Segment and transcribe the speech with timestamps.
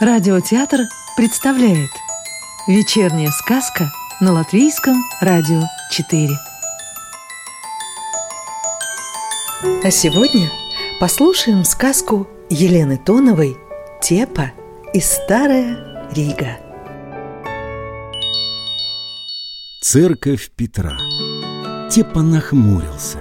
[0.00, 0.82] Радиотеатр
[1.16, 1.90] представляет
[2.68, 3.90] Вечерняя сказка
[4.20, 6.38] на Латвийском радио 4
[9.82, 10.52] А сегодня
[11.00, 13.56] послушаем сказку Елены Тоновой
[14.00, 14.52] «Тепа
[14.94, 16.58] и старая Рига»
[19.80, 20.96] Церковь Петра.
[21.90, 23.18] Тепа нахмурился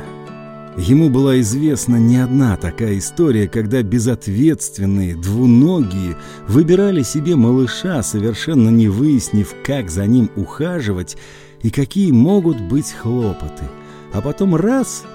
[0.77, 6.15] Ему была известна не одна такая история, когда безответственные, двуногие
[6.47, 11.17] выбирали себе малыша, совершенно не выяснив, как за ним ухаживать
[11.63, 13.63] и какие могут быть хлопоты.
[14.13, 15.03] А потом раз—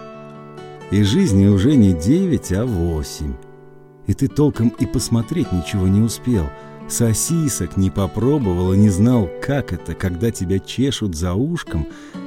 [0.91, 3.35] и жизни уже не девять, а восемь.
[4.07, 6.51] И ты толком и посмотреть ничего не успел.
[6.87, 11.87] Сосисок не попробовал и не знал, как это, когда тебя чешут за ушком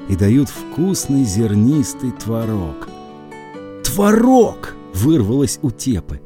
[0.10, 2.88] и дают вкусный зернистый творог—
[3.96, 6.20] Творог!»— вырвалось у Тепы.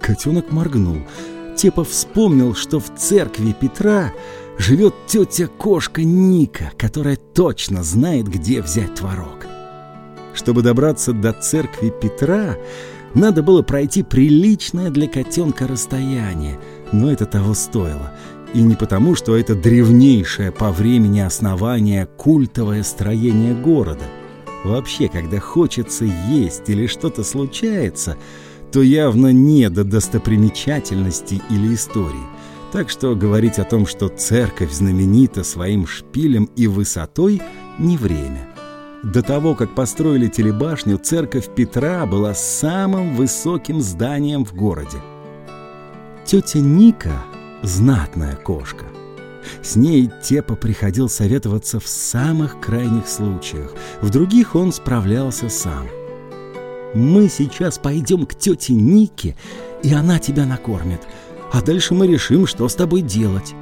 [0.00, 0.98] Котенок моргнул.
[1.56, 4.12] Тепа вспомнил, что в церкви Петра
[4.56, 9.48] живет тетя-кошка Ника, которая точно знает, где взять творог.
[10.32, 12.56] Чтобы добраться до церкви Петра,
[13.14, 16.60] надо было пройти приличное для котенка расстояние,
[16.92, 18.12] но это того стоило.
[18.54, 24.04] И не потому, что это древнейшее по времени основание культовое строение города—
[24.64, 28.16] Вообще, когда хочется есть или что-то случается,
[28.72, 32.26] то явно не до достопримечательностей или истории.
[32.72, 37.40] Так что говорить о том, что церковь знаменита своим шпилем и высотой,
[37.78, 38.46] не время.
[39.02, 44.98] До того, как построили телебашню, церковь Петра была самым высоким зданием в городе.
[46.26, 47.22] Тетя Ника–
[47.62, 48.84] знатная кошка–
[49.62, 53.72] с ней Тепа приходил советоваться в самых крайних случаях.
[54.00, 55.86] В других он справлялся сам.
[56.94, 59.36] «Мы сейчас пойдем к тете Нике,
[59.82, 61.00] и она тебя накормит.
[61.52, 63.54] А дальше мы решим, что с тобой делать».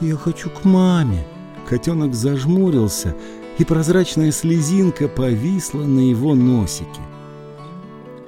[0.00, 1.26] «Я хочу к маме».
[1.68, 3.14] Котенок зажмурился,
[3.58, 7.00] и прозрачная слезинка повисла на его носике.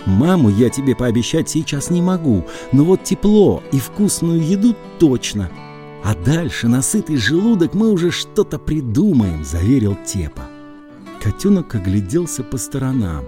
[0.05, 5.51] «Маму я тебе пообещать сейчас не могу, но вот тепло и вкусную еду точно»,
[6.05, 10.43] а дальше на сытый желудок мы уже что-то придумаем, заверил Тепа.
[11.23, 13.27] Котенок огляделся по сторонам,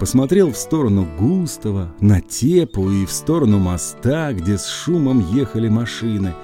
[0.00, 6.34] посмотрел в сторону Густава, на Тепу и в сторону моста, где с шумом ехали машины.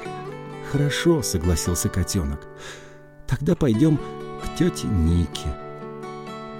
[0.70, 2.46] «Хорошо»,— согласился котенок.
[3.26, 5.63] «Тогда пойдем к тете Нике».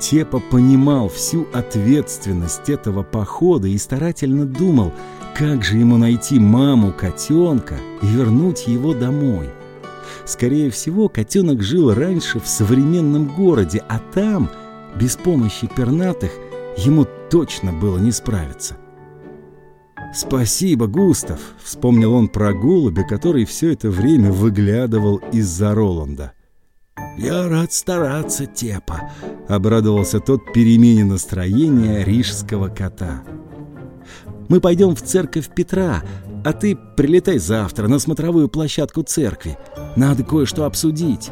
[0.04, 4.92] Тепа понимал всю ответственность этого похода и старательно думал,
[5.34, 9.48] как же ему найти маму котенка и вернуть его домой.
[10.26, 14.50] Скорее всего, котенок жил раньше в современном городе, а там,
[15.00, 16.32] без помощи пернатых,
[16.76, 18.76] ему точно было не справиться.
[20.14, 26.34] «Спасибо, Густав!»— вспомнил он про голубя, который все это время выглядывал из-за Роланда.
[27.16, 29.10] «Я рад стараться, Тепа»,—
[29.48, 33.22] обрадовался тот перемене настроения рижского кота.
[34.48, 36.02] «Мы пойдем в церковь Петра,
[36.44, 39.56] а ты прилетай завтра на смотровую площадку церкви.
[39.96, 41.30] Надо кое-что обсудить».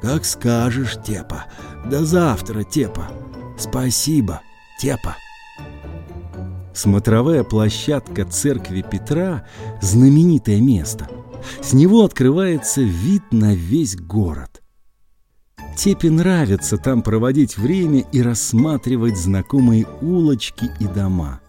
[0.00, 1.46] «Как скажешь, Тепа.
[1.90, 3.08] До завтра, Тепа.
[3.58, 4.40] Спасибо,
[4.80, 5.16] Тепа».
[6.74, 9.46] Смотровая площадка церкви Петра–
[9.80, 11.08] знаменитое место.
[11.62, 14.62] С него открывается вид на весь город.
[15.76, 21.40] Тепе нравится там проводить время и рассматривать знакомые улочки и дома.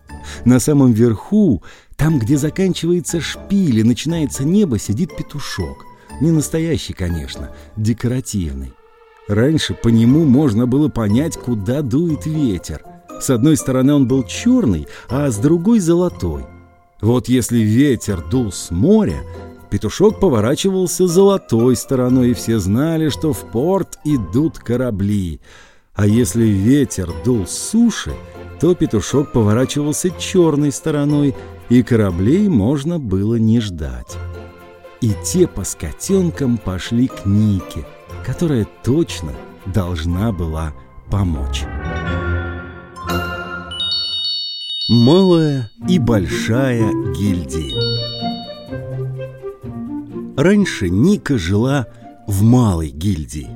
[0.44, 1.64] На самом верху,
[1.96, 5.86] там, где заканчивается шпиль и начинается небо, сидит петушок.
[6.20, 8.74] Не настоящий, конечно, декоративный.
[9.30, 12.84] Раньше по нему можно было понять, куда дует ветер.
[13.22, 16.46] С одной стороны он был черный, а с другой золотой.
[17.02, 19.22] Вот если ветер дул с моря,
[19.70, 25.42] Петушок поворачивался золотой стороной, и все знали, что в порт идут корабли.
[25.94, 28.14] А если ветер дул с суши,
[28.62, 31.36] то петушок поворачивался черной стороной,
[31.70, 34.16] и кораблей можно было не ждать.
[35.02, 37.86] И те по скотенкам пошли к Нике,
[38.26, 39.34] которая точно
[39.66, 40.74] должна была
[41.12, 41.66] помочь.
[44.90, 48.17] Малая и большая гильдии
[50.38, 51.88] Раньше Ника жила
[52.28, 53.50] в малой гильдии.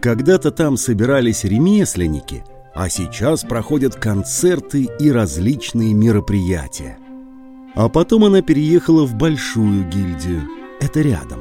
[0.00, 2.44] Когда-то там собирались ремесленники,
[2.74, 6.96] а сейчас проходят концерты и различные мероприятия.
[7.74, 10.48] А потом она переехала в большую гильдию.
[10.80, 11.40] Это рядом.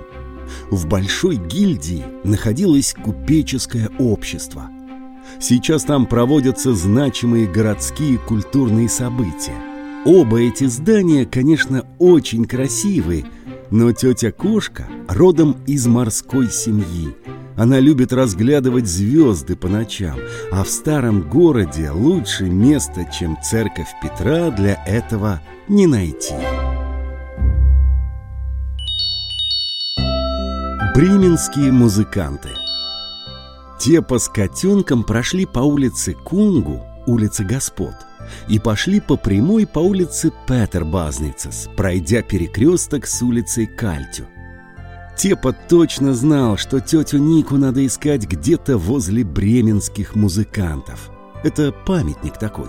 [0.69, 4.69] В большой гильдии находилось купеческое общество.
[5.39, 9.55] Сейчас там проводятся значимые городские культурные события.
[10.03, 13.23] Оба эти здания, конечно, очень красивые–
[13.71, 17.15] Но тетя Кошка родом из морской семьи.
[17.55, 20.17] Она любит разглядывать звезды по ночам,
[20.51, 26.35] а в старом городе лучше места, чем церковь Петра, для этого не найти.
[30.95, 32.49] Бременские музыканты
[33.79, 37.93] Тепа с котенком прошли по улице Кунгу, улице Господ,
[38.47, 44.25] и пошли по прямой по улице Петербазницес, пройдя перекресток с улицей Кальтю.
[45.17, 51.09] Тепа точно знал, что тетю Нику надо искать где-то возле бременских музыкантов.
[51.43, 52.67] Это памятник такой.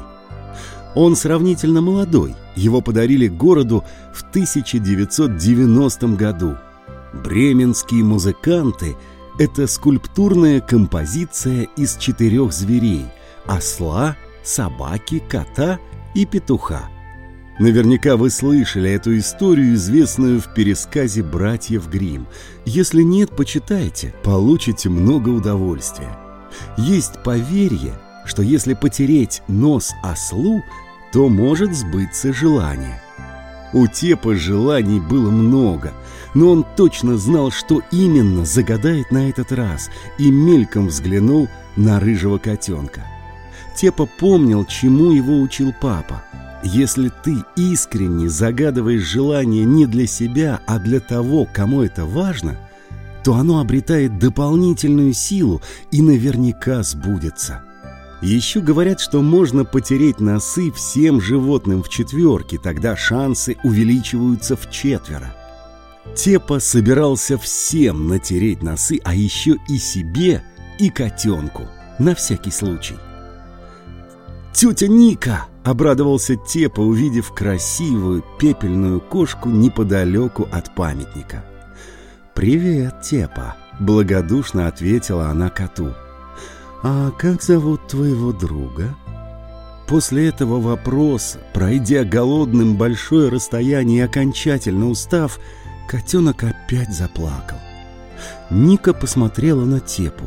[0.94, 3.84] Он сравнительно молодой, его подарили городу
[4.14, 6.56] в 1990 году.
[7.12, 8.96] Бременские музыканты–
[9.38, 13.06] это скульптурная композиция из четырех зверей–
[13.48, 15.78] осла, собаки, кота
[16.14, 16.88] и петуха.
[17.58, 22.28] Наверняка вы слышали эту историю, известную в пересказе братьев Гримм.
[22.64, 26.16] Если нет, почитайте, получите много удовольствия.
[26.76, 30.62] Есть поверье, что если потереть нос ослу,
[31.12, 33.02] то может сбыться желание.
[33.72, 35.92] У Тепа желаний было много,
[36.34, 42.38] но он точно знал, что именно загадает на этот раз, и мельком взглянул на рыжего
[42.38, 43.04] котенка.
[43.78, 46.24] Тепа помнил, чему его учил папа.
[46.64, 52.58] Если ты искренне загадываешь желание не для себя, а для того, кому это важно,
[53.22, 57.62] то оно обретает дополнительную силу и наверняка сбудется.
[58.20, 65.32] Еще говорят, что можно потереть носы всем животным в четверке, тогда шансы увеличиваются в четверо.
[66.16, 70.42] Тепа собирался всем натереть носы, а еще и себе,
[70.80, 71.68] и котенку,
[72.00, 72.96] на всякий случай.
[74.52, 81.44] «Тетя Ника!»— обрадовался Тепа, увидев красивую пепельную кошку неподалеку от памятника.
[82.34, 85.94] «Привет, Тепа!»— благодушно ответила она коту.
[86.82, 88.94] «А как зовут твоего друга?»
[89.88, 95.38] После этого вопроса, пройдя голодным большое расстояние и окончательно устав,
[95.88, 97.56] котенок опять заплакал.
[98.50, 100.24] Ника посмотрела на Тепу.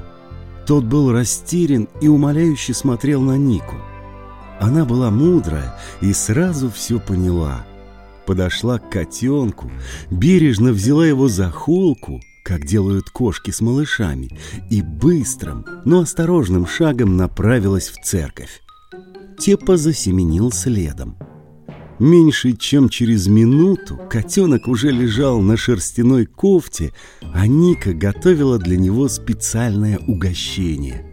[0.66, 3.76] Тот был растерян и умоляюще смотрел на Нику.
[4.62, 7.66] Она была мудрая и сразу все поняла.
[8.28, 9.72] Подошла к котенку,
[10.12, 14.30] бережно взяла его за холку, как делают кошки с малышами,
[14.70, 18.62] и быстрым, но осторожным шагом направилась в церковь.
[19.40, 21.18] Тепа засеменил следом.
[21.98, 26.94] Меньше чем через минуту котенок уже лежал на шерстяной кофте,
[27.34, 31.08] а Ника готовила для него специальное угощение–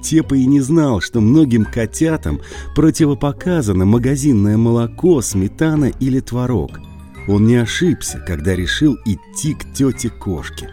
[0.00, 2.40] Тепа и не знал, что многим котятам
[2.74, 6.80] противопоказано магазинное молоко, сметана или творог.
[7.28, 10.70] Он не ошибся, когда решил идти к тете-кошке.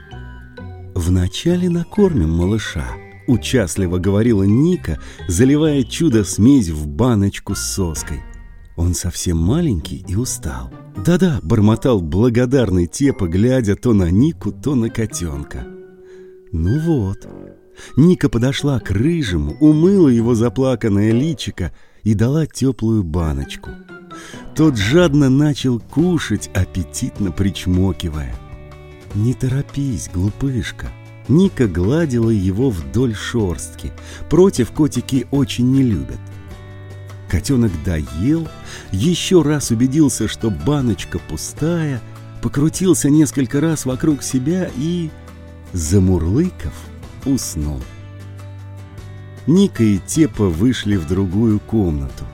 [0.95, 2.87] «Вначале накормим малыша»,—
[3.27, 8.21] участливо говорила Ника, заливая чудо-смесь в баночку с соской.
[8.75, 10.71] Он совсем маленький и устал.
[11.05, 15.67] «Да-да»,— бормотал благодарный Тепа, глядя то на Нику, то на котенка.
[16.51, 17.27] «Ну вот»,
[17.95, 21.71] Ника подошла к рыжему, умыла его заплаканное личико
[22.03, 23.71] и дала теплую баночку.
[24.55, 28.35] Тот жадно начал кушать, аппетитно причмокивая.
[29.15, 30.91] «Не торопись, глупышка!»
[31.27, 33.91] Ника гладила его вдоль шорстки.
[34.29, 36.19] Против котики очень не любят.
[37.29, 38.47] Котенок доел,
[38.91, 42.01] еще раз убедился, что баночка пустая,
[42.41, 45.09] покрутился несколько раз вокруг себя и,
[45.73, 46.73] замурлыков,
[47.27, 47.81] уснул.
[49.45, 52.25] Ника и Тепа вышли в другую комнату.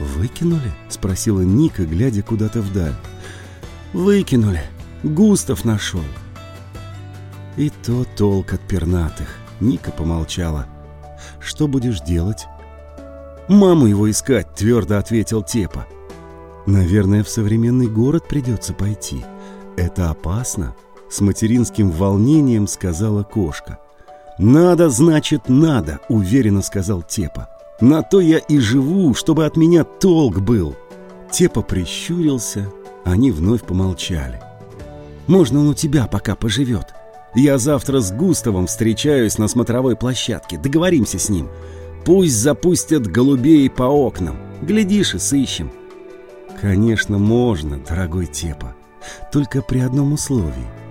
[0.00, 2.94] «Выкинули?»— спросила Ника, глядя куда-то вдаль.
[3.92, 4.62] «Выкинули.
[5.04, 6.02] Густав нашел».
[7.56, 9.28] «И то толк от пернатых»,—
[9.60, 10.66] Ника помолчала.
[11.38, 12.46] «Что будешь делать?»
[13.48, 15.86] «Маму его искать»,— твердо ответил Тепа.
[16.66, 19.24] «Наверное, в современный город придется пойти.
[19.76, 20.74] Это опасно»,
[21.14, 23.78] с материнским волнением сказала кошка.
[24.38, 27.48] «Надо, значит, надо»,— уверенно сказал Тепа.
[27.80, 30.74] «На то я и живу, чтобы от меня толк был».
[31.30, 32.68] Тепа прищурился,
[33.04, 34.40] они вновь помолчали.
[35.28, 36.92] «Можно он у тебя пока поживет.
[37.36, 40.58] Я завтра с Густавом встречаюсь на смотровой площадке.
[40.58, 41.48] Договоримся с ним.
[42.04, 44.36] Пусть запустят голубей по окнам.
[44.62, 45.70] Глядишь и сыщем».
[46.60, 48.74] «Конечно, можно, дорогой Тепа.
[49.30, 50.66] Только при одном условии—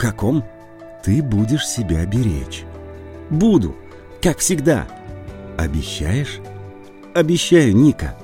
[0.00, 0.42] «Каком?»
[1.04, 2.64] «Ты будешь себя беречь».
[3.28, 3.76] «Буду,
[4.22, 4.88] как всегда».
[5.58, 6.40] «Обещаешь?»
[7.14, 8.16] «Обещаю, Ника».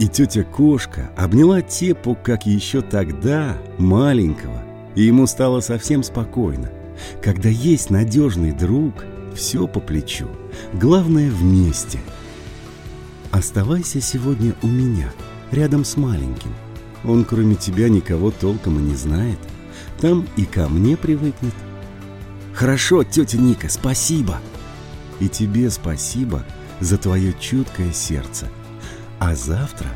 [0.00, 4.64] И тетя Кошка обняла Тепу, как еще тогда, маленького,
[4.96, 6.70] И ему стало совсем спокойно.
[7.22, 10.26] Когда есть надежный друг, все по плечу.
[10.72, 12.00] Главное вместе.
[13.30, 15.12] Оставайся сегодня у меня,
[15.52, 16.52] рядом с маленьким.
[17.04, 19.38] Он кроме тебя никого толком и не знает.
[20.02, 21.54] Там и ко мне привыкнет.
[22.52, 24.40] Хорошо, тетя Ника, спасибо.
[25.20, 26.44] И тебе спасибо
[26.80, 28.48] за твое чуткое сердце.
[29.20, 29.86] А завтра,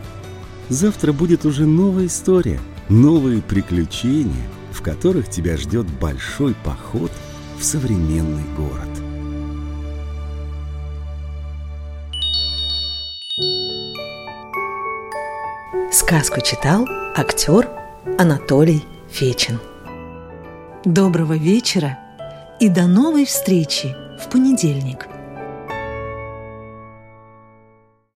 [0.68, 7.10] завтра будет уже новая история, новые приключения, в которых тебя ждет большой поход
[7.58, 8.88] в современный город.
[15.90, 16.86] Сказку читал
[17.16, 17.68] актер
[18.18, 19.58] Анатолий Фечин.
[20.86, 21.98] Доброго вечера
[22.60, 25.08] и до новой встречи в понедельник.